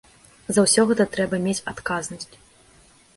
[0.55, 2.27] За ўсё гэта трэба мець адказнасць.